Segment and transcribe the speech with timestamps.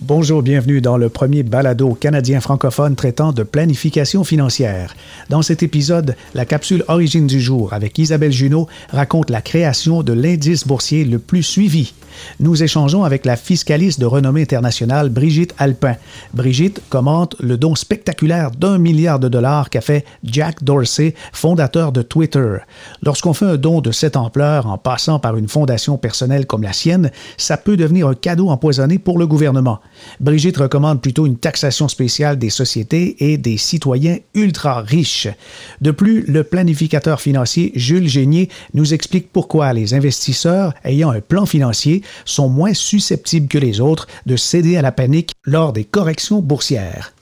[0.00, 4.94] Bonjour, bienvenue dans le premier balado canadien francophone traitant de planification financière.
[5.28, 10.12] Dans cet épisode, la capsule Origine du jour avec Isabelle Junot raconte la création de
[10.12, 11.94] l'indice boursier le plus suivi
[12.40, 15.96] nous échangeons avec la fiscaliste de renommée internationale Brigitte Alpin.
[16.34, 22.02] Brigitte commente le don spectaculaire d'un milliard de dollars qu'a fait Jack Dorsey, fondateur de
[22.02, 22.58] Twitter.
[23.02, 26.72] Lorsqu'on fait un don de cette ampleur en passant par une fondation personnelle comme la
[26.72, 29.80] sienne, ça peut devenir un cadeau empoisonné pour le gouvernement.
[30.20, 35.28] Brigitte recommande plutôt une taxation spéciale des sociétés et des citoyens ultra riches.
[35.80, 41.46] De plus, le planificateur financier Jules Génier nous explique pourquoi les investisseurs ayant un plan
[41.46, 46.40] financier sont moins susceptibles que les autres de céder à la panique lors des corrections
[46.40, 47.12] boursières.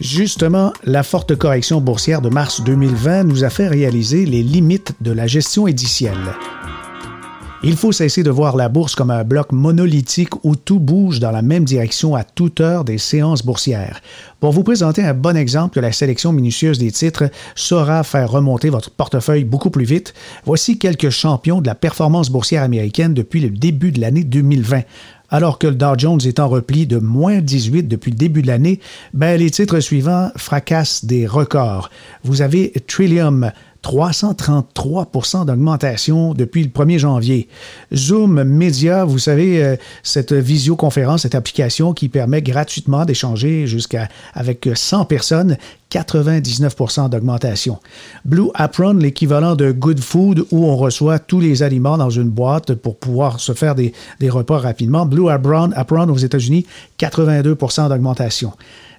[0.00, 5.12] Justement, la forte correction boursière de mars 2020 nous a fait réaliser les limites de
[5.12, 6.16] la gestion éditielle.
[7.62, 11.30] Il faut cesser de voir la bourse comme un bloc monolithique où tout bouge dans
[11.30, 14.00] la même direction à toute heure des séances boursières.
[14.40, 18.70] Pour vous présenter un bon exemple que la sélection minutieuse des titres saura faire remonter
[18.70, 20.14] votre portefeuille beaucoup plus vite,
[20.46, 24.80] voici quelques champions de la performance boursière américaine depuis le début de l'année 2020
[25.30, 28.48] alors que le Dow Jones est en repli de moins 18 depuis le début de
[28.48, 28.80] l'année,
[29.14, 31.90] ben, les titres suivants fracassent des records.
[32.24, 33.52] Vous avez Trillium,
[33.82, 37.48] 333% d'augmentation depuis le 1er janvier.
[37.94, 44.68] Zoom Media, vous savez, euh, cette visioconférence, cette application qui permet gratuitement d'échanger jusqu'à avec
[44.72, 45.56] 100 personnes,
[45.90, 47.78] 99% d'augmentation.
[48.24, 52.74] Blue Apron, l'équivalent de Good Food où on reçoit tous les aliments dans une boîte
[52.74, 53.92] pour pouvoir se faire des,
[54.28, 55.06] repas rapidement.
[55.06, 56.66] Blue Apron, Apron aux États-Unis,
[56.98, 58.52] 82% d'augmentation.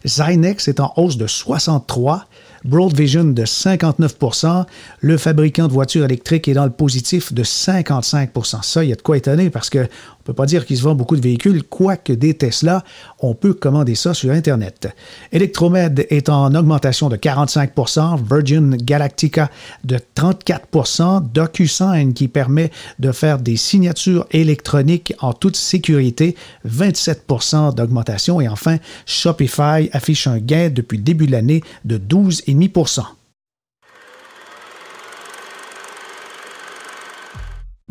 [0.06, 2.26] Zynex est en hausse de 63
[2.64, 4.66] Broad Vision de 59%
[5.00, 8.96] le fabricant de voitures électriques est dans le positif de 55% Ça, il y a
[8.96, 9.88] de quoi étonner parce que
[10.22, 12.84] on peut pas dire qu'il se vend beaucoup de véhicules, quoique des Tesla,
[13.20, 14.88] on peut commander ça sur Internet.
[15.32, 19.50] Electromed est en augmentation de 45% Virgin Galactica
[19.84, 26.36] de 34% DocuSign qui permet de faire des signatures électroniques en toute sécurité,
[26.68, 28.40] 27% d'augmentation.
[28.42, 28.78] Et enfin,
[29.08, 33.21] Shopify affiche un gain depuis le début de l'année de 12,5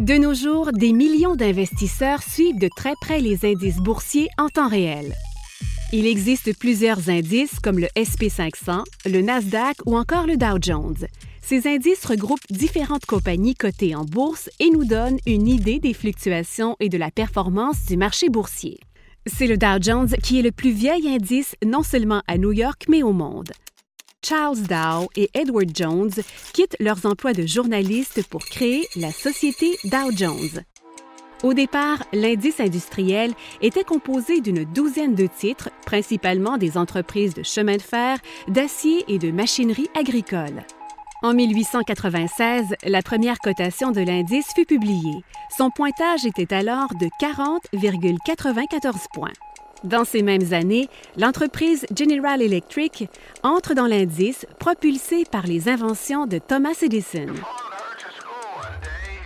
[0.00, 4.66] De nos jours, des millions d'investisseurs suivent de très près les indices boursiers en temps
[4.66, 5.12] réel.
[5.92, 10.96] Il existe plusieurs indices comme le SP500, le Nasdaq ou encore le Dow Jones.
[11.42, 16.76] Ces indices regroupent différentes compagnies cotées en bourse et nous donnent une idée des fluctuations
[16.80, 18.78] et de la performance du marché boursier.
[19.26, 22.86] C'est le Dow Jones qui est le plus vieil indice non seulement à New York
[22.88, 23.52] mais au monde.
[24.22, 26.12] Charles Dow et Edward Jones
[26.52, 30.62] quittent leurs emplois de journalistes pour créer la société Dow Jones.
[31.42, 33.32] Au départ, l'indice industriel
[33.62, 39.18] était composé d'une douzaine de titres, principalement des entreprises de chemin de fer, d'acier et
[39.18, 40.64] de machinerie agricole.
[41.22, 45.22] En 1896, la première cotation de l'indice fut publiée.
[45.56, 49.32] Son pointage était alors de 40,94 points.
[49.84, 53.08] Dans ces mêmes années, l'entreprise General Electric
[53.42, 57.28] entre dans l'indice propulsée par les inventions de Thomas Edison.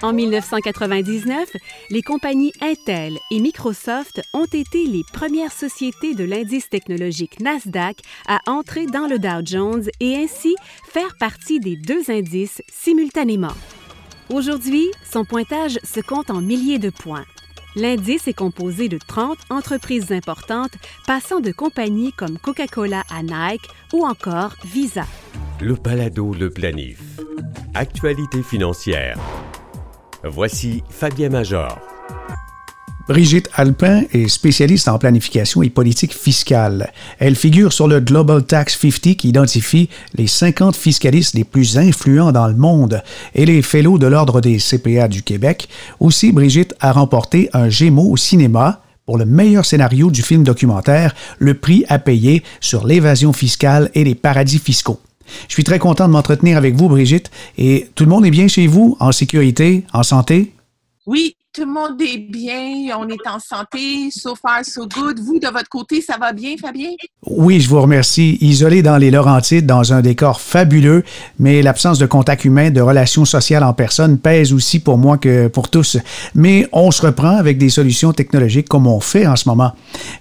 [0.03, 1.51] En 1999,
[1.91, 8.39] les compagnies Intel et Microsoft ont été les premières sociétés de l'indice technologique Nasdaq à
[8.47, 10.55] entrer dans le Dow Jones et ainsi
[10.89, 13.55] faire partie des deux indices simultanément.
[14.31, 17.25] Aujourd'hui, son pointage se compte en milliers de points.
[17.77, 20.73] L'indice est composé de 30 entreprises importantes
[21.07, 25.05] passant de compagnies comme Coca-Cola à Nike ou encore Visa.
[25.61, 27.01] Le balado Le Planif.
[27.75, 29.19] Actualité financière.
[30.23, 31.81] Voici Fabien Major.
[33.07, 36.91] Brigitte Alpin est spécialiste en planification et politique fiscale.
[37.19, 42.33] Elle figure sur le Global Tax 50 qui identifie les 50 fiscalistes les plus influents
[42.33, 43.03] dans le monde
[43.35, 45.69] et les fellows de l'Ordre des CPA du Québec.
[46.01, 51.15] Aussi, Brigitte a remporté un Gémeaux au cinéma pour le meilleur scénario du film documentaire,
[51.39, 54.99] le prix à payer sur l'évasion fiscale et les paradis fiscaux.
[55.49, 58.49] Je suis très content de m'entretenir avec vous, Brigitte, et tout le monde est bien
[58.49, 60.55] chez vous, en sécurité, en santé?
[61.07, 65.21] Oui, tout le monde est bien, on est en santé, so far so good.
[65.21, 66.89] Vous, de votre côté, ça va bien, Fabien?
[67.29, 68.39] Oui, je vous remercie.
[68.41, 71.05] Isolé dans les Laurentides, dans un décor fabuleux,
[71.39, 75.47] mais l'absence de contact humain, de relations sociales en personne pèse aussi pour moi que
[75.47, 75.97] pour tous.
[76.35, 79.75] Mais on se reprend avec des solutions technologiques comme on fait en ce moment.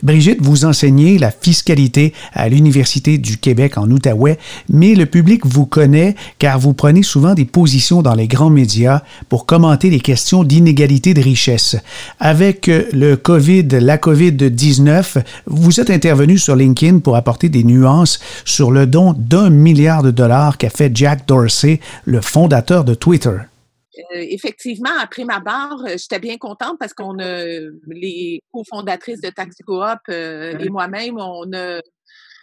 [0.03, 4.38] Brigitte, vous enseignez la fiscalité à l'Université du Québec en Outaouais,
[4.69, 9.01] mais le public vous connaît car vous prenez souvent des positions dans les grands médias
[9.30, 11.75] pour commenter les questions d'inégalité de richesse.
[12.20, 18.20] Avec euh, le COVID, la COVID-19, vous êtes intervenu sur LinkedIn pour apporter des nuances
[18.46, 23.38] sur le don d'un milliard de dollars qu'a fait Jack Dorsey, le fondateur de Twitter.
[23.98, 27.44] Euh, effectivement, après ma barre, euh, j'étais bien contente parce qu'on a
[27.88, 31.80] les cofondatrices de Taxi Coop et moi-même, on a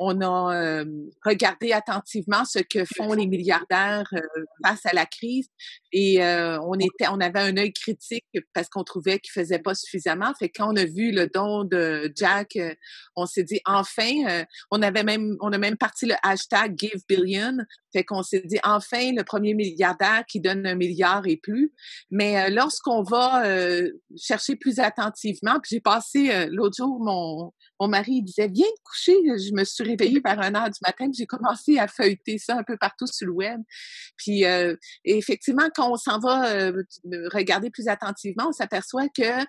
[0.00, 0.84] on a euh,
[1.24, 4.20] regardé attentivement ce que font les milliardaires euh,
[4.64, 5.48] face à la crise
[5.92, 8.24] et euh, on était, on avait un œil critique
[8.54, 10.32] parce qu'on trouvait qu'il faisait pas suffisamment.
[10.38, 12.58] Fait quand on a vu le don de Jack,
[13.14, 17.58] on s'est dit enfin, on avait même, on a même parti le hashtag Give Billion.
[17.92, 21.74] Fait qu'on s'est dit enfin le premier milliardaire qui donne un milliard et plus.
[22.10, 23.44] Mais lorsqu'on va
[24.16, 29.14] chercher plus attentivement, puis j'ai passé l'autre jour mon mon mari disait viens te coucher.
[29.24, 32.62] Je me suis réveillée vers un heure du matin, j'ai commencé à feuilleter ça un
[32.62, 33.60] peu partout sur le web.
[34.16, 36.82] Puis euh, effectivement, quand on s'en va euh,
[37.32, 39.44] regarder plus attentivement, on s'aperçoit que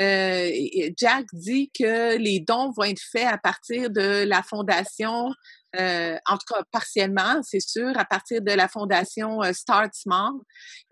[0.00, 5.32] euh, Jack dit que les dons vont être faits à partir de la fondation
[5.76, 10.34] en tout cas partiellement, c'est sûr, à partir de la fondation Start Small.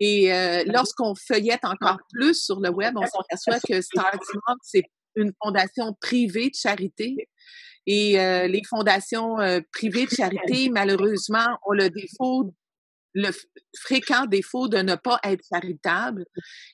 [0.01, 0.29] Et
[0.65, 4.83] lorsqu'on feuillette encore plus sur le web, on s'aperçoit que Start Small, c'est
[5.15, 7.15] une fondation privée de charité.
[7.85, 12.53] Et euh, les fondations euh, privées de charité, malheureusement, ont le défaut,
[13.13, 13.29] le
[13.79, 16.25] fréquent défaut de ne pas être charitables.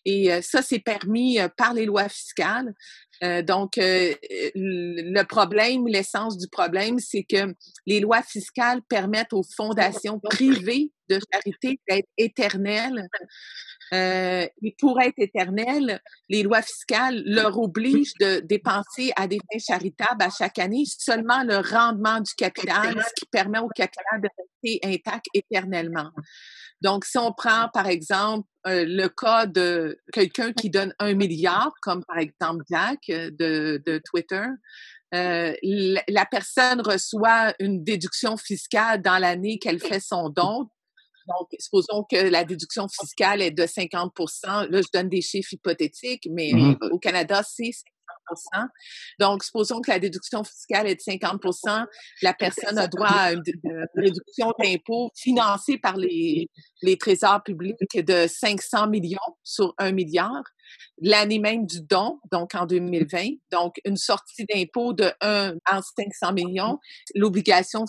[0.06, 2.74] Et euh, ça, c'est permis par les lois fiscales.
[3.44, 7.54] donc, le problème, l'essence du problème, c'est que
[7.86, 13.08] les lois fiscales permettent aux fondations privées de charité d'être éternelles
[13.94, 14.46] euh,
[14.80, 16.00] pour être éternel,
[16.30, 21.44] les lois fiscales leur obligent de dépenser à des fins charitables à chaque année seulement
[21.44, 26.12] le rendement du capital, ce qui permet au capital de rester intact éternellement.
[26.82, 31.72] Donc, si on prend, par exemple, euh, le cas de quelqu'un qui donne un milliard,
[31.82, 34.46] comme par exemple Jack euh, de, Twitter,
[35.12, 40.70] la personne reçoit une déduction fiscale dans l'année qu'elle fait son don
[41.30, 46.28] donc, supposons que la déduction fiscale est de 50% Là, je donne des chiffres hypothétiques,
[46.32, 47.72] mais mmh au Canada, c'est
[48.32, 48.68] 50%
[49.20, 51.86] Donc, supposons que la déduction fiscale est de 50%
[52.22, 53.44] la personne a droit à une,
[53.96, 56.48] réduction d'impôt financée par les,
[56.82, 60.44] les trésors publics de 500 millions sur un milliard.
[61.02, 63.30] L'année même du don, donc en 2020.
[63.52, 65.82] Donc, une sortie d'impôt de 1 en
[66.22, 66.80] 500 millions,
[67.16, 67.86] l'obligation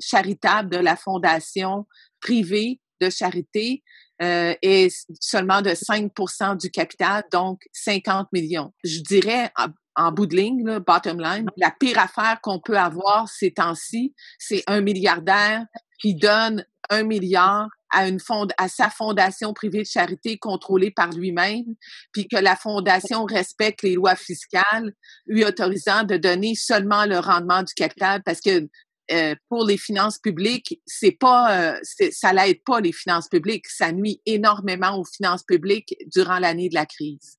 [0.00, 1.86] charitable de la fondation
[2.20, 3.82] privée de charité
[4.22, 8.72] euh, est seulement de 5% du capital, donc 50 millions.
[8.84, 9.50] Je dirais,
[9.96, 14.62] en, bout de ligne, bottom line, la pire affaire qu'on peut avoir ces temps-ci, c'est
[14.66, 15.64] un milliardaire
[16.00, 21.10] qui donne un milliard à une fond à sa fondation privée de charité contrôlée par
[21.10, 21.64] lui-même,
[22.12, 24.92] puis que la fondation respecte les lois fiscales,
[25.26, 28.68] lui autorisant de donner seulement le rendement du capital, parce que
[29.12, 31.80] euh, pour les finances publiques, c'est pas, euh,
[32.10, 36.74] ça l'aide pas les finances publiques, ça nuit énormément aux finances publiques durant l'année de
[36.74, 37.38] la crise.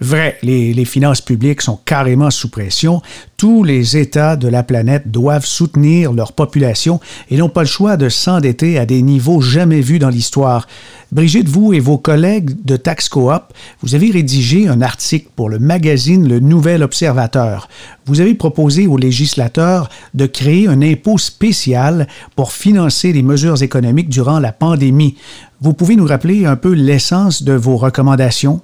[0.00, 3.00] Vrai, les, finances publiques sont carrément sous pression.
[3.36, 7.96] Tous les États de la planète doivent soutenir leur population et n'ont pas le choix
[7.96, 10.66] de s'endetter à des niveaux jamais vus dans l'histoire.
[11.12, 15.58] Brigitte, vous et vos collègues de Tax Coop, vous avez rédigé un article pour le
[15.58, 17.68] magazine Le Nouvel Observateur.
[18.06, 24.08] Vous avez proposé aux législateurs de créer un impôt spécial pour financer les mesures économiques
[24.08, 25.16] durant la pandémie.
[25.60, 28.60] Vous pouvez nous rappeler un peu l'essence de vos recommandations?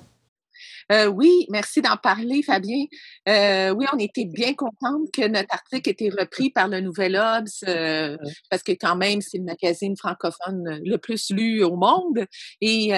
[0.91, 2.85] Euh, oui, merci d'en parler, Fabien.
[3.29, 7.17] Euh, oui, on était bien contente que notre article ait été repris par le Nouvel
[7.17, 8.17] Obs, euh,
[8.51, 12.27] parce que quand même, c'est le magazine francophone le plus lu au monde.
[12.61, 12.93] Et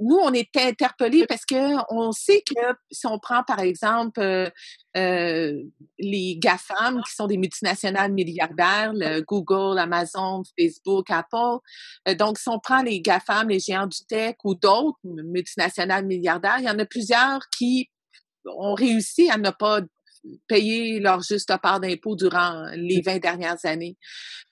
[0.00, 2.60] nous, on était interpellés parce que on sait que
[2.90, 4.48] si on prend par exemple euh,
[4.96, 5.62] euh,
[5.98, 8.92] les GAFAM, qui sont des multinationales milliardaires,
[9.26, 11.58] Google, Amazon, Facebook, Apple,
[12.08, 16.56] euh, donc si on prend les GAFAM, les géants du tech ou d'autres multinationales milliardaires,
[16.58, 17.88] il y en a plusieurs qui
[18.44, 19.80] ont réussi à ne pas
[20.48, 23.96] payer leur juste part d'impôt durant les 20 dernières années.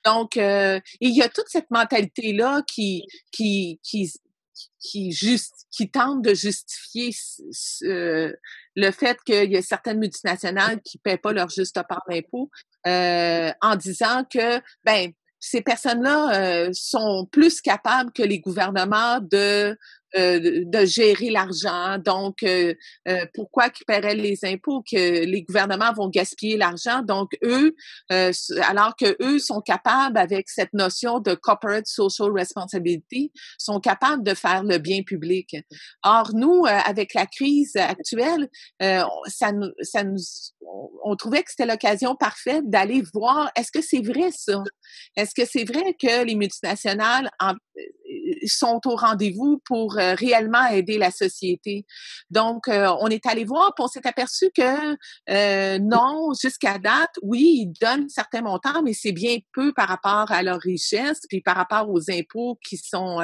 [0.04, 4.12] Donc, il y a toute cette mentalité-là qui, qui, qui,
[4.78, 7.10] qui, juste, qui tentent de justifier
[7.82, 12.50] le fait qu'il y a certaines multinationales qui ne paient pas leur juste part d'impôt
[12.86, 19.76] euh, en disant que ben ces personnes-là euh, sont plus capables que les gouvernements de
[20.14, 21.98] de gérer l'argent.
[21.98, 22.74] Donc, euh,
[23.08, 27.02] euh, pourquoi qu'ils paieraient les impôts que les gouvernements vont gaspiller l'argent?
[27.02, 27.74] Donc, eux,
[28.10, 34.34] alors que eux sont capables, avec cette notion de corporate social responsibility, sont capables de
[34.34, 35.56] faire le bien public.
[36.04, 38.48] Or, nous, avec la crise actuelle,
[38.80, 40.18] ça nous, ça nous,
[41.04, 44.62] on trouvait que c'était l'occasion parfaite d'aller voir est-ce que c'est vrai ça?
[45.16, 47.54] Est-ce que c'est vrai que les multinationales en,
[48.48, 51.86] sont au rendez-vous pour euh, réellement aider la société.
[52.30, 54.96] Donc, euh, on est allé voir, puis on s'est aperçu que
[55.30, 60.30] euh, non, jusqu'à date, oui, ils donnent certains montants, mais c'est bien peu par rapport
[60.30, 63.18] à leur richesse, puis par rapport aux impôts qui sont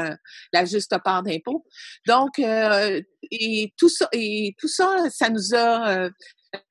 [0.52, 1.64] la juste part d'impôts.
[2.06, 6.08] Donc, et tout ça, et tout ça, ça nous a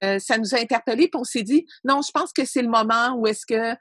[0.01, 3.15] ça nous a interpellés, puis on s'est dit, non, je pense que c'est le moment
[3.15, 3.75] où est-ce que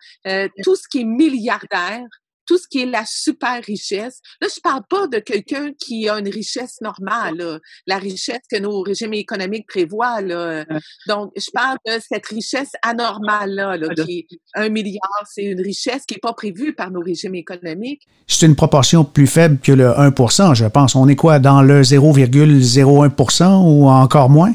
[0.63, 2.07] tout ce qui est milliardaire
[2.49, 4.21] tout ce qui est la super richesse.
[4.41, 8.81] Là, je parle pas de quelqu'un qui a une richesse normale, la richesse que nos
[8.81, 10.23] régimes économiques prévoient.
[10.23, 10.65] Là.
[11.07, 16.07] Donc, je parle de cette richesse anormale là, qui est un milliard, c'est une richesse
[16.07, 18.09] qui n'est pas prévue par nos régimes économiques.
[18.27, 20.95] C'est une proportion plus faible que le 1% je pense.
[20.95, 24.55] On est quoi dans le 0,01% ou encore moins?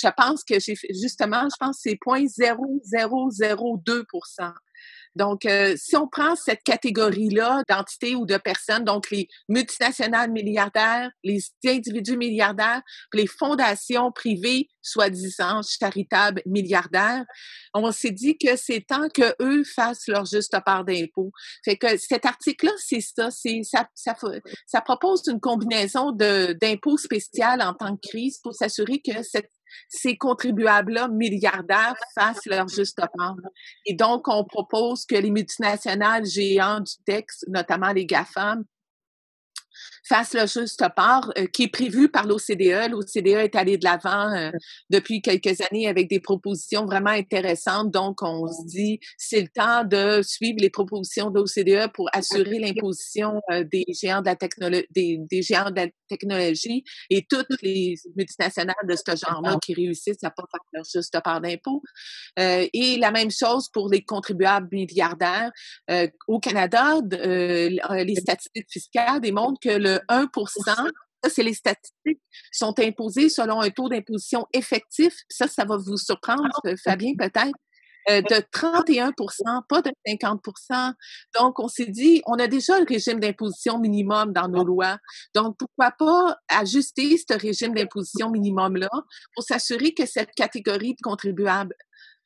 [0.00, 4.04] Je pense que j'ai justement, je pense que c'est 0,0002
[5.16, 11.10] donc, euh, si on prend cette catégorie-là d'entités ou de personnes, donc les multinationales milliardaires,
[11.22, 17.24] les individus milliardaires, les fondations privées, soi-disant charitables milliardaires,
[17.74, 21.30] on s'est dit que c'est temps que eux fassent leur juste part d'impôts.
[21.64, 24.16] Fait que cet article-là, c'est ça, c'est ça, ça,
[24.66, 29.50] ça propose une combinaison d'impôts spécial en temps de crise pour s'assurer que cette
[29.88, 33.36] ces contribuables-là milliardaires fassent leur juste part.
[33.86, 38.64] Et donc, on propose que les multinationales géants du texte, notamment les GAFAM,
[40.06, 42.90] fasse le juste part euh, qui est prévu par l'OCDE.
[42.90, 44.50] L'OCDE est allé de l'avant euh,
[44.90, 47.90] depuis quelques années avec des propositions vraiment intéressantes.
[47.90, 52.58] Donc, on se dit, c'est le temps de suivre les propositions de l'OCDE pour assurer
[52.58, 57.94] l'imposition euh, des géants de la technologie, des, géants de la technologie et toutes les
[58.16, 61.82] multinationales de ce genre-là qui réussissent à pas faire leur juste part d'impôt.
[62.36, 65.50] et la même chose pour les contribuables milliardaires.
[66.28, 70.90] au Canada, les statistiques fiscales démontrent que le 1%
[71.24, 72.20] ça, c'est les statistiques,
[72.52, 75.14] sont imposées selon un taux d'imposition effectif.
[75.28, 77.56] Ça, ça va vous surprendre, euh, Fabien, peut-être?
[78.10, 80.92] Euh, de 31% pas de 50%
[81.38, 84.98] Donc, on s'est dit, on a déjà le régime d'imposition minimum dans nos lois.
[85.34, 88.90] Donc, pourquoi pas ajuster ce régime d'imposition minimum-là
[89.34, 91.74] pour s'assurer que cette catégorie de contribuables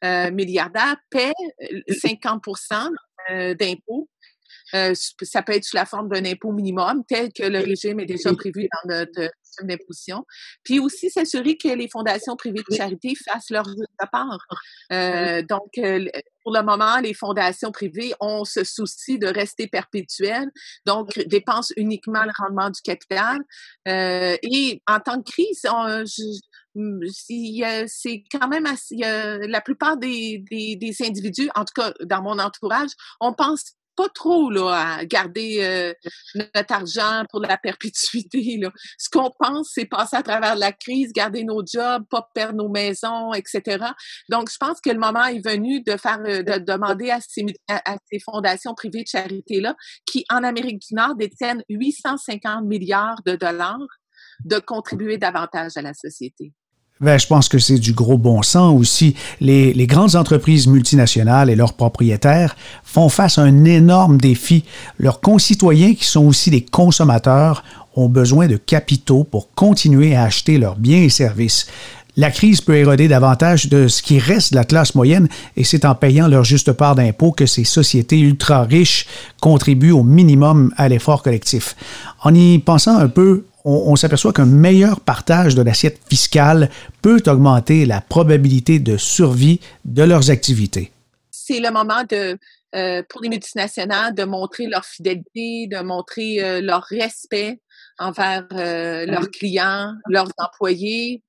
[0.04, 1.32] euh, milliardaires paie
[1.88, 2.90] 50%
[3.56, 4.08] d'impôts.
[4.74, 4.92] Euh,
[5.22, 8.32] ça peut être sous la forme d'un impôt minimum, tel que le régime est déjà
[8.34, 10.24] prévu dans notre système d'imposition.
[10.64, 13.66] Puis aussi s'assurer que les fondations privées de charité fassent leur
[14.12, 14.38] part.
[14.92, 16.06] Euh, donc, euh,
[16.42, 20.50] pour le moment, les fondations privées ont ce souci de rester perpétuelles,
[20.86, 23.38] donc dépensent uniquement le rendement du capital.
[23.86, 25.66] et en temps de crise,
[27.86, 32.38] c'est quand même assez, la plupart des, des, des, individus, en tout cas dans mon
[32.38, 35.92] entourage, on pense pas trop là, à garder euh,
[36.54, 38.56] notre argent pour la perpétuité.
[38.58, 38.70] Là.
[38.96, 42.68] Ce qu'on pense, c'est passer à travers la crise, garder nos jobs, pas perdre nos
[42.68, 43.86] maisons, etc.
[44.28, 47.44] Donc, je pense que le moment est venu de faire, euh, de demander à ces,
[47.68, 49.74] à ces fondations privées de charité-là,
[50.06, 53.78] qui en Amérique du Nord détiennent 850 milliards de dollars,
[54.44, 56.52] de contribuer davantage à la société.
[57.00, 59.14] Ben, je pense que c'est du gros bon sens aussi.
[59.40, 64.64] Les, les, grandes entreprises multinationales et leurs propriétaires font face à un énorme défi.
[64.98, 67.62] Leurs concitoyens, qui sont aussi des consommateurs,
[67.94, 71.66] ont besoin de capitaux pour continuer à acheter leurs biens et services.
[72.16, 75.84] La crise peut éroder davantage de ce qui reste de la classe moyenne et c'est
[75.84, 79.06] en payant leur juste part d'impôts que ces sociétés ultra riches
[79.40, 81.76] contribuent au minimum à l'effort collectif.
[82.24, 86.70] En y pensant un peu, on, s'aperçoit qu'un meilleur partage de l'assiette fiscale
[87.02, 90.90] peut augmenter la probabilité de survie de leurs activités.
[91.30, 92.38] C'est le moment de,
[92.74, 97.60] euh, pour les multinationales de montrer leur fidélité, de montrer euh, leur respect
[97.98, 101.22] envers euh, leurs clients, leurs employés,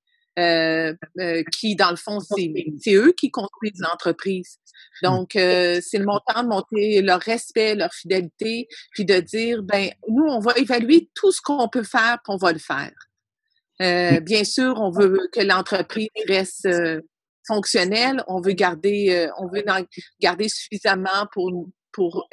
[1.52, 4.58] qui, dans le fond, c'est eux qui construisent l'entreprise.
[5.02, 5.08] Mmh.
[5.08, 10.26] Donc, c'est le montant de monter leur respect, leur fidélité, puis de dire, ben, nous,
[10.26, 12.92] on va évaluer tout ce qu'on peut faire, puis on va le faire.
[13.80, 14.20] Mmh.
[14.20, 16.68] bien sûr, on veut que l'entreprise reste
[17.48, 18.24] fonctionnelle.
[18.28, 19.64] On veut garder, on veut
[20.20, 21.52] garder suffisamment pour
[21.92, 22.28] pour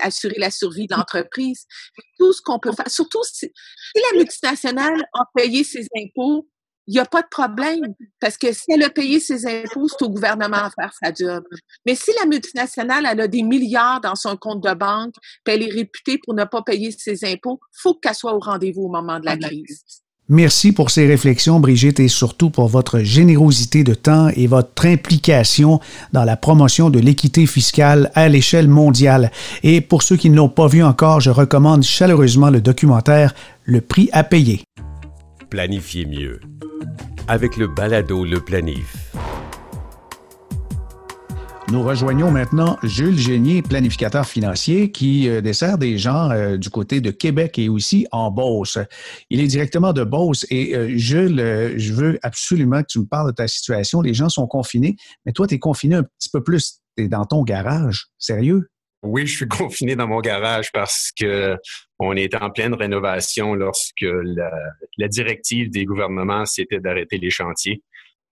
[0.00, 1.66] assurer la survie de l'entreprise.
[2.18, 6.48] Tout ce qu'on peut faire, surtout si, si la multinationale a payé ses impôts
[6.86, 10.04] il n'y a pas de problème parce que si elle a payé ses impôts, c'est
[10.04, 11.44] au gouvernement à faire sa job.
[11.84, 15.14] Mais si la multinationale, elle a des milliards dans son compte de banque,
[15.44, 18.82] puis elle est réputée pour ne pas payer ses impôts, faut qu'elle soit au rendez-vous
[18.82, 19.82] au moment de la crise.
[20.28, 25.78] Merci pour ces réflexions, Brigitte, et surtout pour votre générosité de temps et votre implication
[26.12, 29.30] dans la promotion de l'équité fiscale à l'échelle mondiale.
[29.62, 33.80] Et pour ceux qui ne l'ont pas vu encore, je recommande chaleureusement le documentaire Le
[33.80, 34.64] prix à payer.
[35.50, 36.40] Planifiez mieux
[37.28, 39.12] avec le balado Le Planif.
[41.70, 47.00] Nous rejoignons maintenant Jules Génier, planificateur financier, qui euh, dessert des gens euh, du côté
[47.00, 48.78] de Québec et aussi en Beauce.
[49.30, 50.46] Il est directement de Beauce.
[50.50, 54.00] Et euh, Jules, je veux absolument que tu me parles de ta situation.
[54.00, 56.80] Les gens sont confinés, mais toi, tu es confiné un petit peu plus.
[56.96, 58.06] Tu es dans ton garage.
[58.18, 58.68] Sérieux?
[59.02, 61.56] Oui, je suis confiné dans mon garage parce que
[61.98, 67.82] on est en pleine rénovation lorsque la, directive des gouvernements, c'était d'arrêter les chantiers.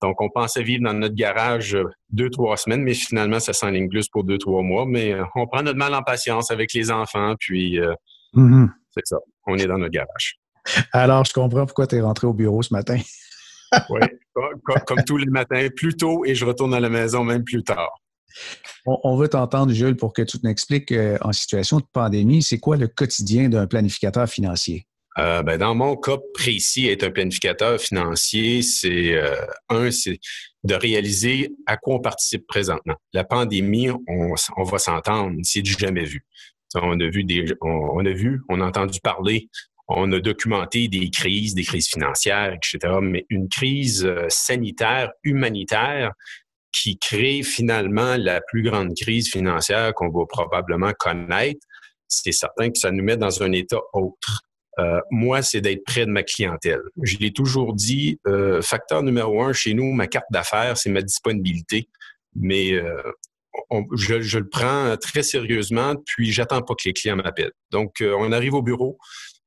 [0.02, 1.78] Donc, on pensait vivre dans notre garage
[2.10, 4.84] deux, trois semaines, mais finalement, ça s'enligne plus pour deux, trois mois.
[4.86, 7.94] Mais euh, on prend notre mal en patience avec les enfants, puis euh,
[8.34, 8.68] mm-hmm.
[8.90, 9.16] c'est ça.
[9.46, 10.38] On est dans notre garage.
[10.92, 12.98] Alors, je comprends pourquoi tu es rentré au bureau ce matin.
[13.90, 14.00] oui,
[14.86, 17.90] comme tous les matins, plus tôt et je retourne à la maison même plus tard.
[18.86, 22.58] On, veut t'entendre, Jules, pour que tu nous expliques euh, en situation de pandémie, c'est
[22.58, 24.86] quoi le quotidien d'un planificateur financier?
[25.18, 29.36] Euh, ben, dans mon cas précis, être un planificateur financier, c'est euh,
[29.68, 30.18] un, c'est
[30.64, 32.96] de réaliser à quoi on participe présentement.
[33.12, 36.24] La pandémie, on, va s'entendre, c'est du jamais vu.
[36.74, 37.24] On a vu
[37.62, 39.48] on, a vu, on a entendu parler,
[39.86, 42.94] on a documenté des crises, des crises financières, etc.
[43.00, 46.12] Mais une crise sanitaire, humanitaire,
[46.74, 51.60] qui crée finalement la plus grande crise financière qu'on va probablement connaître,
[52.08, 54.42] c'est certain que ça nous met dans un état autre.
[54.80, 56.80] Euh, moi, c'est d'être près de ma clientèle.
[57.02, 61.02] Je l'ai toujours dit, euh, facteur numéro un chez nous, ma carte d'affaires, c'est ma
[61.02, 61.88] disponibilité.
[62.34, 63.00] Mais euh,
[63.94, 67.52] je, le prends très sérieusement, puis j'attends pas que les clients m'appellent.
[67.70, 68.98] Donc, on arrive au bureau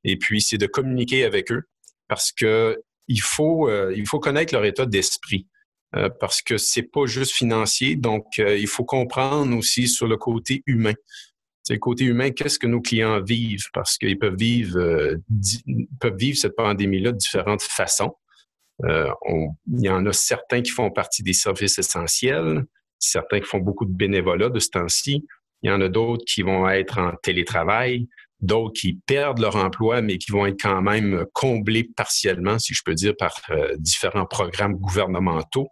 [0.06, 1.63] et puis c'est de communiquer avec eux
[2.08, 5.48] parce que il faut, il faut connaître leur état d'esprit.
[5.95, 7.95] Euh, parce que c'est pas juste financier.
[7.95, 10.93] Donc, euh, il faut comprendre aussi sur le côté humain.
[11.63, 13.67] C'est le côté humain, qu'est-ce que nos clients vivent?
[13.73, 15.15] Parce qu'ils peuvent vivre, euh,
[16.00, 18.15] peuvent vivre cette pandémie-là de différentes façons.
[18.84, 22.63] il y en a certains qui font partie des services essentiels,
[23.00, 25.26] certains qui font beaucoup de bénévolat de ce temps-ci.
[25.63, 28.08] Il y en a d'autres qui vont être en télétravail,
[28.39, 32.82] d'autres qui perdent leur emploi, mais qui vont être quand même comblés partiellement, si je
[32.86, 35.69] peux dire, par euh, différents programmes gouvernementaux.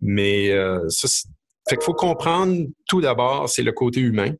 [0.00, 1.08] Mais euh, ça,
[1.68, 4.32] fait qu'il faut comprendre tout d'abord, c'est le côté humain,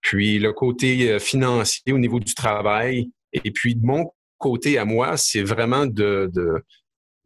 [0.00, 4.84] puis le côté euh, financier au niveau du travail, et puis de mon côté à
[4.84, 6.30] moi, c'est vraiment de,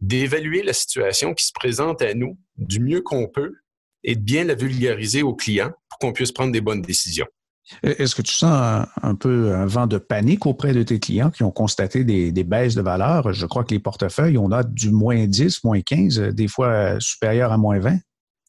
[0.00, 3.54] d'évaluer la situation qui se présente à nous du mieux qu'on peut
[4.04, 7.26] et de bien la vulgariser aux clients pour qu'on puisse prendre des bonnes décisions.
[7.82, 11.44] Est-ce que tu sens un, peu un vent de panique auprès de tes clients qui
[11.44, 13.32] ont constaté des, baisses de valeur?
[13.32, 17.52] Je crois que les portefeuilles, on a du moins 10, moins 15, des fois supérieur
[17.52, 17.98] à moins 20.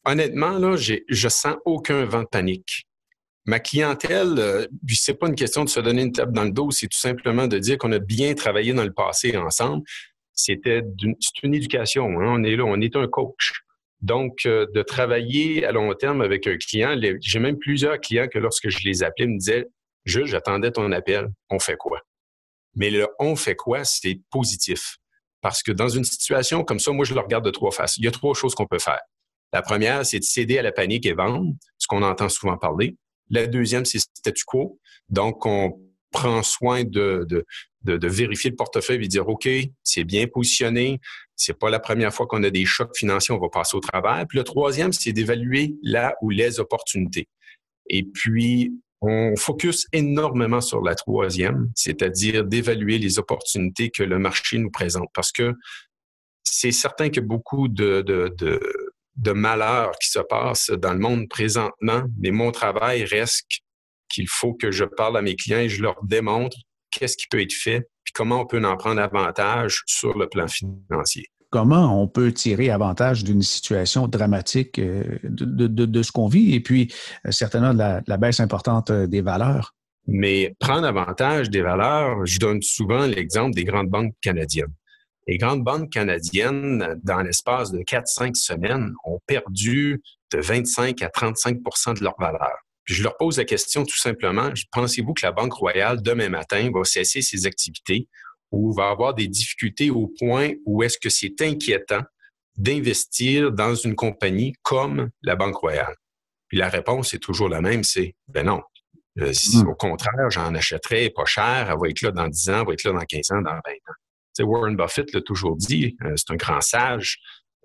[0.04, 2.86] Honnêtement, là, je sens aucun vent de panique.
[3.44, 6.70] Ma clientèle, euh, c'est pas une question de se donner une table dans le dos,
[6.70, 9.82] c'est tout simplement de dire qu'on a bien travaillé dans le passé ensemble.
[10.32, 10.82] C'était
[11.42, 12.06] une, éducation.
[12.06, 12.26] Hein.
[12.26, 13.52] On est là, on est un coach.
[14.02, 18.38] Donc, euh, de travailler à long terme avec un client, j'ai même plusieurs clients que
[18.38, 19.66] lorsque je les appelais, me disaient,
[20.04, 22.00] je, j'attendais ton appel, on fait quoi?
[22.74, 24.96] Mais le on fait quoi, c'est positif.
[25.40, 27.96] Parce que dans une situation comme ça, moi, je le regarde de trois faces.
[27.96, 29.00] Il y a trois choses qu'on peut faire.
[29.52, 32.96] La première, c'est de céder à la panique et vendre, ce qu'on entend souvent parler.
[33.30, 34.80] La deuxième, c'est statu quo.
[35.08, 35.78] Donc, on
[36.12, 37.44] prend soin de, de,
[37.84, 39.48] de, vérifier le portefeuille et dire, OK,
[39.82, 41.00] c'est bien positionné,
[41.34, 44.24] c'est pas la première fois qu'on a des chocs financiers, on va passer au travers.
[44.28, 47.28] Puis le troisième, c'est d'évaluer là ou les opportunités.
[47.88, 54.58] Et puis, on focus énormément sur la troisième, c'est-à-dire d'évaluer les opportunités que le marché
[54.58, 55.08] nous présente.
[55.12, 55.54] Parce que
[56.44, 58.60] c'est certain que beaucoup de, de, de,
[59.16, 63.46] de malheurs qui se passent dans le monde présentement, mais mon travail reste
[64.12, 66.56] qu'il faut que je parle à mes clients et je leur démontre
[66.90, 70.46] qu'est-ce qui peut être fait, puis comment on peut en prendre avantage sur le plan
[70.46, 71.26] financier.
[71.50, 76.92] comment on peut tirer avantage d'une situation dramatique euh, de, ce qu'on vit et puis
[77.26, 79.74] euh, certainement de la, baisse importante euh, des valeurs?
[80.06, 84.72] Mais prendre avantage des valeurs, je donne souvent l'exemple des grandes banques canadiennes.
[85.28, 91.98] Les grandes banques canadiennes, dans l'espace de 4-5 semaines, ont perdu de 25 à 35%
[91.98, 92.56] de leur valeur.
[92.84, 96.70] Puis je leur pose la question tout simplement, pensez-vous que la Banque royale, demain matin,
[96.74, 98.08] va cesser ses activités
[98.50, 102.02] ou va avoir des difficultés au point où est-ce que c'est inquiétant
[102.56, 105.96] d'investir dans une compagnie comme la Banque Royale?
[106.48, 108.60] Puis la réponse est toujours la même, c'est ben non.
[109.20, 109.68] Euh, hmm.
[109.68, 112.72] Au contraire, j'en achèterais pas cher, elle va être là dans 10 ans, elle va
[112.72, 114.44] être là dans 15 ans, dans 20 ans.
[114.44, 117.18] Warren Buffett l'a toujours dit, euh, c'est un grand sage.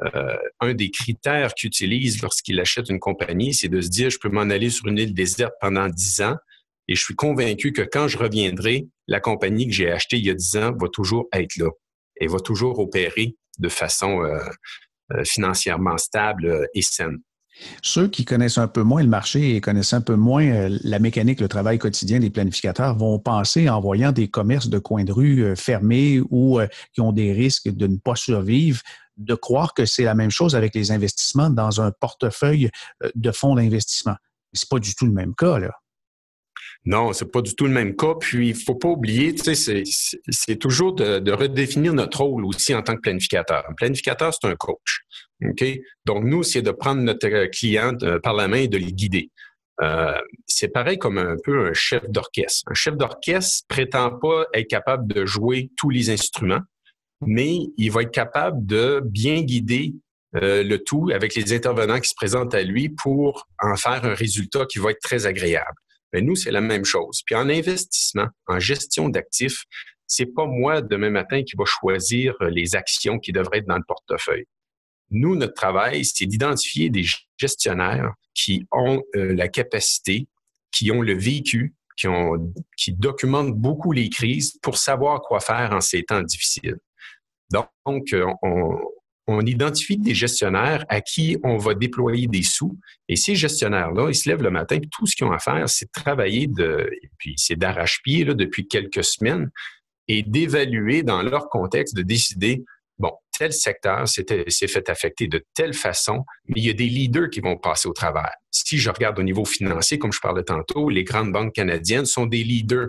[0.03, 4.19] Euh, un des critères qu'il utilise lorsqu'il achète une compagnie, c'est de se dire, je
[4.19, 6.35] peux m'en aller sur une île déserte pendant 10 ans
[6.87, 10.29] et je suis convaincu que quand je reviendrai, la compagnie que j'ai achetée il y
[10.29, 11.69] a 10 ans va toujours être là
[12.19, 14.39] et va toujours opérer de façon euh,
[15.13, 17.17] euh, financièrement stable et saine.
[17.81, 21.39] Ceux qui connaissent un peu moins le marché et connaissent un peu moins la mécanique,
[21.39, 25.55] le travail quotidien des planificateurs vont penser en voyant des commerces de coin de rue
[25.55, 26.59] fermés ou
[26.93, 28.81] qui ont des risques de ne pas survivre,
[29.17, 32.69] de croire que c'est la même chose avec les investissements dans un portefeuille
[33.15, 34.15] de fonds d'investissement.
[34.53, 35.71] C'est pas du tout le même cas, là.
[36.87, 38.13] Non, c'est pas du tout le même cas.
[38.17, 39.83] Puis, il faut pas oublier, tu sais,
[40.29, 43.65] c'est toujours de, redéfinir notre rôle aussi en tant que planificateur.
[43.69, 45.01] Un planificateur, c'est un coach.
[45.43, 45.65] OK?
[46.05, 49.29] Donc, nous, c'est de prendre notre client euh, par la main et de les guider.
[49.81, 52.63] Euh, c'est pareil comme un peu un chef d'orchestre.
[52.71, 56.61] Un chef d'orchestre prétend pas être capable de jouer tous les instruments,
[57.19, 59.93] mais il va être capable de bien guider
[60.37, 64.13] euh, le tout avec les intervenants qui se présentent à lui pour en faire un
[64.13, 65.75] résultat qui va être très agréable.
[66.13, 67.21] Mais nous, c'est la même chose.
[67.25, 69.65] Puis en investissement, en gestion d'actifs,
[70.07, 73.77] c'est pas moi demain matin qui va choisir euh, les actions qui devraient être dans
[73.77, 74.45] le portefeuille.
[75.11, 77.05] Nous, notre travail, c'est d'identifier des
[77.37, 80.27] gestionnaires qui ont euh, la capacité,
[80.71, 85.71] qui ont le vécu, qui, ont, qui documentent beaucoup les crises pour savoir quoi faire
[85.73, 86.77] en ces temps difficiles.
[87.49, 88.77] Donc, euh, on,
[89.27, 92.79] on identifie des gestionnaires à qui on va déployer des sous.
[93.09, 95.67] Et ces gestionnaires-là, ils se lèvent le matin, puis tout ce qu'ils ont à faire,
[95.67, 99.49] c'est travailler de, puis c'est d'arrache-pied depuis quelques semaines
[100.07, 102.63] et d'évaluer dans leur contexte, de décider,
[102.97, 107.29] bon, tel secteur s'est fait affecter de telle façon, mais il y a des leaders
[107.29, 108.31] qui vont passer au travers.
[108.49, 112.25] Si je regarde au niveau financier, comme je parlais tantôt, les grandes banques canadiennes sont
[112.25, 112.87] des leaders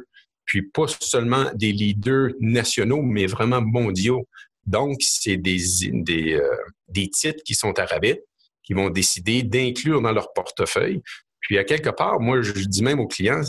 [0.49, 4.27] puis pas seulement des leaders nationaux, mais vraiment mondiaux.
[4.69, 5.59] Donc, c'est des,
[5.93, 6.57] des, euh,
[6.89, 8.23] des titres qui sont à rabais,
[8.63, 11.01] qui vont décider d'inclure dans leur portefeuille.
[11.41, 13.41] Puis, à quelque part, moi, je dis même aux clients,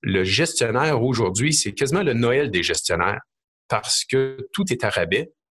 [0.00, 3.20] le gestionnaire aujourd'hui, c'est quasiment le Noël des gestionnaires
[3.68, 4.90] parce que tout est à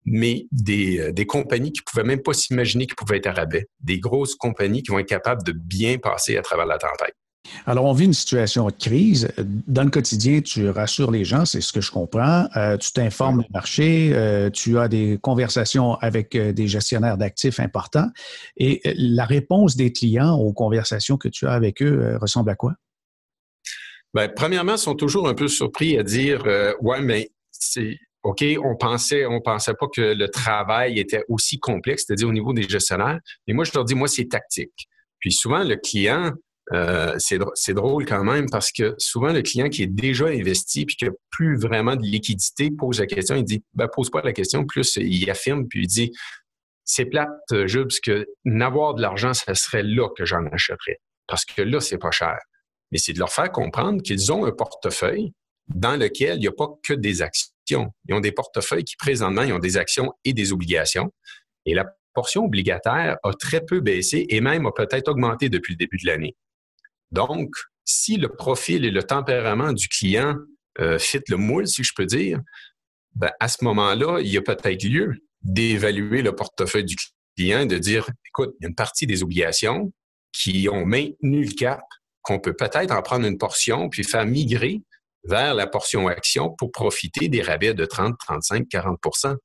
[0.05, 3.67] mais des, euh, des compagnies qui pouvaient même pas s'imaginer qu'ils pouvaient être à.
[3.81, 7.15] Des grosses compagnies qui vont être capables de bien passer à travers la tempête.
[7.65, 9.29] Alors, on vit une situation de crise.
[9.37, 12.47] Dans le quotidien, tu rassures les gens, c'est ce que je comprends.
[12.55, 17.59] Euh, tu t'informes du marché, euh, tu as des conversations avec euh, des gestionnaires d'actifs
[17.59, 18.09] importants.
[18.57, 22.73] Et la réponse des clients aux conversations que tu as avec eux ressemble à quoi?
[24.13, 26.43] Bien, premièrement, ils sont toujours un peu surpris à dire
[26.81, 32.03] Ouais, mais c'est OK, on pensait, on pensait pas que le travail était aussi complexe,
[32.05, 33.19] c'est-à-dire au niveau des gestionnaires.
[33.47, 34.89] Mais moi, je leur dis, moi, c'est tactique.
[35.19, 36.33] Puis souvent, le client,
[36.73, 40.95] euh, c'est drôle quand même parce que souvent le client qui est déjà investi puis
[40.95, 44.33] qui n'a plus vraiment de liquidité pose la question, il dit ben, pose pas la
[44.33, 46.11] question, plus il affirme puis il dit
[46.85, 47.29] c'est plate,
[47.65, 50.99] Jules, parce que n'avoir de l'argent, ça serait là que j'en achèterais.
[51.27, 52.39] Parce que là, c'est pas cher.
[52.91, 55.31] Mais c'est de leur faire comprendre qu'ils ont un portefeuille
[55.67, 57.93] dans lequel il n'y a pas que des actions.
[58.07, 61.11] Ils ont des portefeuilles qui, présentement, ils ont des actions et des obligations.
[61.67, 65.77] Et la portion obligataire a très peu baissé et même a peut-être augmenté depuis le
[65.77, 66.35] début de l'année.
[67.11, 67.51] Donc,
[67.85, 70.35] si le profil et le tempérament du client
[70.79, 72.39] euh, fit le moule, si je peux dire,
[73.15, 76.95] ben, à ce moment-là, il y a peut-être lieu d'évaluer le portefeuille du
[77.35, 79.91] client, de dire, écoute, il y a une partie des obligations
[80.31, 81.81] qui ont maintenu le cap,
[82.21, 84.81] qu'on peut peut-être en prendre une portion puis faire migrer
[85.23, 89.35] vers la portion action pour profiter des rabais de 30, 35, 40%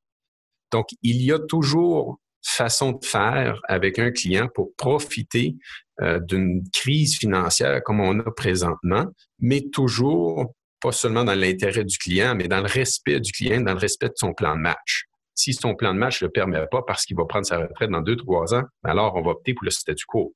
[0.70, 5.57] Donc, il y a toujours façon de faire avec un client pour profiter
[6.01, 9.07] euh, d'une crise financière comme on a présentement,
[9.39, 13.75] mais toujours pas seulement dans l'intérêt du client, mais dans le respect du client, dans
[13.75, 15.05] le respect de son plan de match.
[15.35, 17.91] Si son plan de match ne le permet pas parce qu'il va prendre sa retraite
[17.91, 20.35] dans deux, trois ans, alors on va opter pour le statu quo.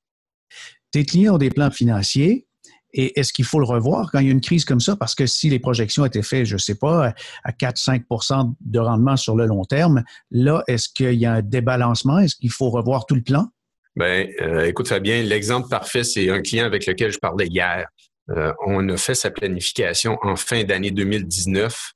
[0.90, 2.46] Tes clients ont des plans financiers
[2.92, 4.96] Et est-ce qu'il faut le revoir quand il y a une crise comme ça?
[4.96, 7.12] Parce que si les projections étaient faites, je ne sais pas,
[7.44, 12.18] à 4-5% de rendement sur le long terme, là, est-ce qu'il y a un débalancement?
[12.20, 13.48] Est-ce qu'il faut revoir tout le plan?
[13.98, 17.84] Ben, euh, écoute Fabien, l'exemple parfait, c'est un client avec lequel je parlais hier.
[18.30, 21.94] Euh, on a fait sa planification en fin d'année 2019.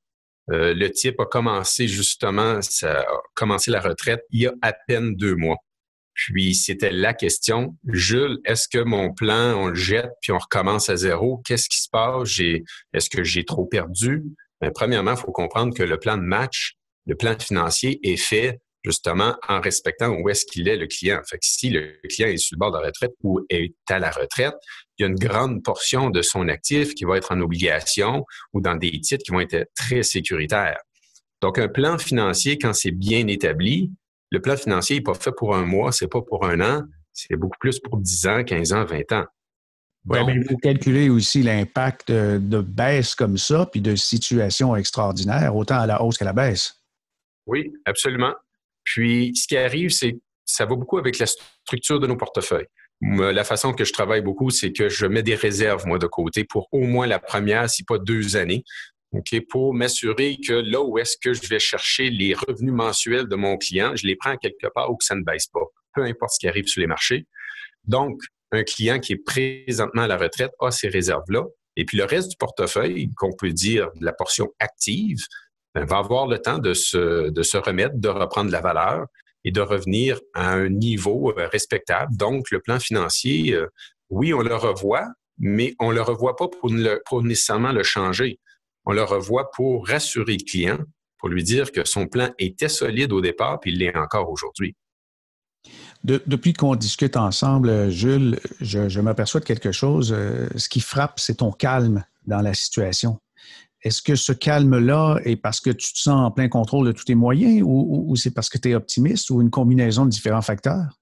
[0.51, 4.73] Euh, le type a commencé justement, ça a commencé la retraite il y a à
[4.73, 5.59] peine deux mois.
[6.15, 10.91] Puis c'était la question, Jules, est-ce que mon plan, on le jette puis on recommence
[10.91, 11.41] à zéro?
[11.47, 12.37] Qu'est-ce qui se passe?
[12.93, 14.25] Est-ce que j'ai trop perdu?
[14.61, 16.75] Ben, premièrement, il faut comprendre que le plan de match,
[17.07, 21.21] le plan financier est fait justement en respectant où est-ce qu'il est le client.
[21.29, 23.99] Fait que si le client est sur le bord de la retraite ou est à
[23.99, 24.55] la retraite,
[24.99, 28.61] il y a une grande portion de son actif qui va être en obligation ou
[28.61, 30.79] dans des titres qui vont être très sécuritaires.
[31.41, 33.91] Donc, un plan financier, quand c'est bien établi,
[34.31, 37.37] le plan financier n'est pas fait pour un mois, c'est pas pour un an, c'est
[37.37, 39.27] beaucoup plus pour 10 ans, 15 ans, 20 ans.
[40.07, 45.79] Oui, mais vous calculez aussi l'impact de baisse comme ça, puis de situation extraordinaire, autant
[45.79, 46.83] à la hausse qu'à la baisse.
[47.47, 48.35] Oui, absolument.
[48.85, 52.67] Puis, ce qui arrive, c'est ça va beaucoup avec la structure de nos portefeuilles.
[53.01, 56.45] La façon que je travaille beaucoup, c'est que je mets des réserves, moi, de côté
[56.45, 58.65] pour au moins la première, si pas deux années,
[59.13, 63.37] OK, pour m'assurer que là où est-ce que je vais chercher les revenus mensuels de
[63.37, 65.65] mon client, je les prends quelque part où que ça ne baisse pas,
[65.95, 67.27] peu importe ce qui arrive sur les marchés.
[67.85, 68.21] Donc,
[68.53, 71.45] un client qui est présentement à la retraite a ces réserves-là.
[71.77, 75.19] Et puis le reste du portefeuille, qu'on peut dire la portion active,
[75.75, 79.07] ben, va avoir le temps de se, remettre, de reprendre la valeur
[79.45, 82.17] et de revenir à un niveau euh, respectable.
[82.17, 83.67] Donc, le plan financier, euh,
[84.11, 85.09] oui, on le revoit,
[85.39, 88.39] mais on le revoit pas pour, nécessairement le changer.
[88.85, 90.79] On le revoit pour rassurer le client,
[91.19, 94.77] pour lui dire que son plan était solide au départ, puis il l'est encore aujourd'hui.
[96.05, 100.13] depuis qu'on discute ensemble, Jules, je, m'aperçois de quelque chose.
[100.13, 103.19] Euh, ce qui frappe, c'est ton calme dans la situation.
[103.83, 107.05] Est-ce que ce calme-là est parce que tu te sens en plein contrôle de tous
[107.05, 111.01] tes moyens ou, c'est parce que tu es optimiste ou une combinaison de différents facteurs?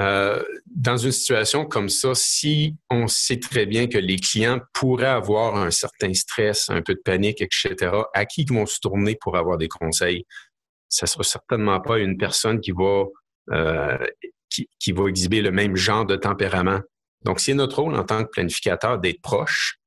[0.00, 5.06] Euh, dans une situation comme ça, si on sait très bien que les clients pourraient
[5.06, 7.76] avoir un certain stress, un peu de panique, etc.,
[8.14, 10.24] à qui ils vont se tourner pour avoir des conseils?
[10.88, 13.04] Ça ne sera certainement pas une personne qui va,
[13.50, 13.98] euh,
[14.48, 16.80] qui, qui va exhiber le même genre de tempérament.
[17.24, 19.78] Donc, c'est notre rôle en tant que planificateur d'être proche,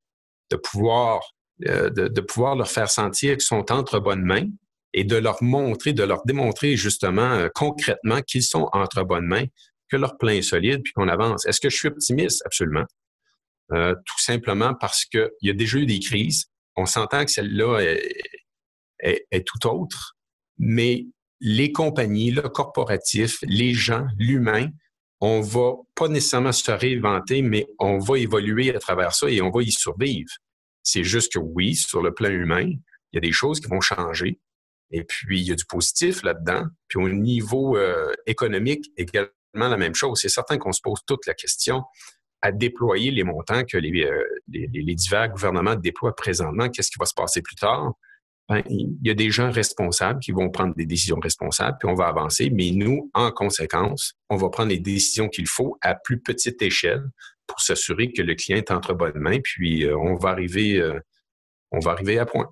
[0.51, 1.34] de pouvoir
[1.67, 4.47] euh, de, pouvoir leur faire sentir qu'ils sont entre bonnes mains
[4.93, 9.45] et de leur montrer, de leur démontrer justement euh, concrètement qu'ils sont entre bonnes mains,
[9.89, 11.45] que leur plein est solide, puis qu'on avance.
[11.45, 12.41] Est-ce que je suis optimiste?
[12.45, 12.83] Absolument.
[13.71, 16.47] Euh, tout simplement parce qu'il y a déjà eu des crises.
[16.75, 20.17] On s'entend que celle-là est, est, tout autre,
[20.57, 21.05] mais
[21.39, 24.67] les compagnies, le corporatif, les gens, l'humain,
[25.21, 29.51] on va pas nécessairement se réinventer, mais on va évoluer à travers ça et on
[29.51, 30.31] va y survivre.
[30.85, 32.79] C'est juste que oui, sur le plan humain, il
[33.13, 34.39] y a des choses qui vont changer.
[34.91, 36.67] Et puis, il y a du positif là-dedans.
[36.87, 40.19] Puis au niveau euh, économique, également la même chose.
[40.21, 41.83] C'est certain qu'on se pose toute la question
[42.41, 46.69] à déployer les montants que les, euh, divers gouvernements déploient présentement.
[46.69, 47.93] Qu'est-ce qui va se passer plus tard?
[48.47, 51.95] Ben, il y a des gens responsables qui vont prendre des décisions responsables, puis on
[51.95, 52.51] va avancer.
[52.51, 57.03] Mais nous, en conséquence, on va prendre les décisions qu'il faut à plus petite échelle
[57.47, 60.99] pour s'assurer que le client est entre bonnes mains, puis euh, on va arriver, euh,
[61.71, 62.49] on va arriver à point.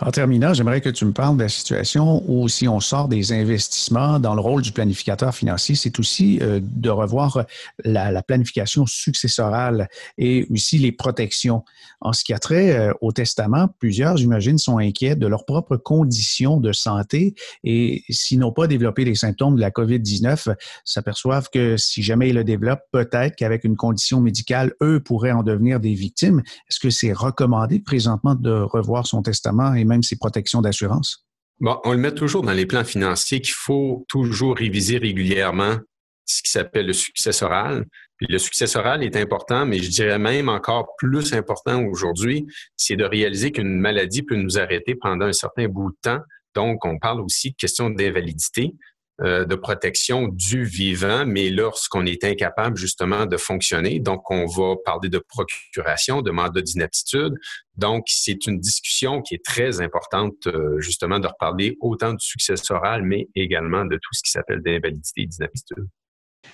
[0.00, 3.32] En terminant, j'aimerais que tu me parles de la situation où si on sort des
[3.32, 7.44] investissements dans le rôle du planificateur financier, c'est aussi euh, de revoir
[7.84, 11.64] la, planification successorale et aussi les protections.
[12.00, 15.76] En ce qui a trait euh, au testament, plusieurs, j'imagine, sont inquiets de leurs propres
[15.76, 17.34] conditions de santé
[17.64, 22.36] et s'ils n'ont pas développé les symptômes de la COVID-19, s'aperçoivent que si jamais ils
[22.36, 26.42] le développent, peut-être qu'avec une condition médicale, eux pourraient en devenir des victimes.
[26.70, 31.26] Est-ce que c'est recommandé présentement de revoir son testament et même ses protections d'assurance?
[31.60, 35.78] Bon, on le met toujours dans les plans financiers qu'il faut toujours réviser régulièrement
[36.24, 37.86] ce qui s'appelle le successoral.
[38.16, 42.46] Puis le successoral est important, mais je dirais même encore plus important aujourd'hui,
[42.76, 46.20] c'est de réaliser qu'une maladie peut nous arrêter pendant un certain bout de temps.
[46.54, 48.74] Donc, on parle aussi de question d'invalidité.
[49.20, 54.76] Euh, de protection du vivant, mais lorsqu'on est incapable justement de fonctionner, donc on va
[54.84, 57.34] parler de procuration, de mandat d'inaptitude.
[57.74, 63.02] Donc, c'est une discussion qui est très importante euh, justement de reparler autant du successoral,
[63.02, 65.88] mais également de tout ce qui s'appelle d'invalidité et d'inaptitude.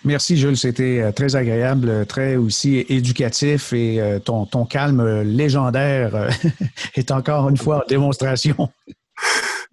[0.02, 0.56] Merci, Jules.
[0.56, 6.30] C'était euh, très agréable, très aussi éducatif et ton, ton calme légendaire
[6.94, 8.70] est encore une fois en démonstration.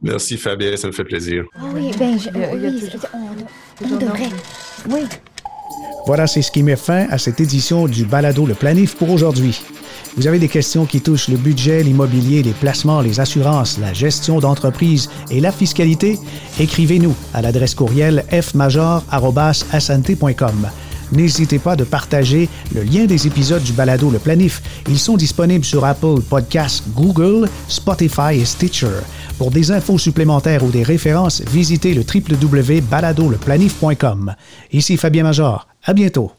[0.01, 1.45] Merci Fabien, ça me fait plaisir.
[1.55, 2.89] Ah oui, ben, je, oui,
[3.83, 4.29] on, devrait.
[4.89, 5.01] Oui.
[6.07, 9.61] Voilà, c'est ce qui met fin à cette édition du Balado Le Planif pour aujourd'hui.
[10.17, 14.39] Vous avez des questions qui touchent le budget, l'immobilier, les placements, les assurances, la gestion
[14.39, 16.17] d'entreprise et la fiscalité?
[16.59, 19.01] Écrivez-nous à l'adresse courriel fmajor.com.
[21.11, 24.61] N'hésitez pas de partager le lien des épisodes du balado Le Planif.
[24.87, 29.01] Ils sont disponibles sur Apple Podcasts, Google, Spotify et Stitcher.
[29.37, 34.35] Pour des infos supplémentaires ou des références, visitez le www.baladoleplanif.com.
[34.71, 35.67] Ici Fabien Major.
[35.83, 36.31] À bientôt.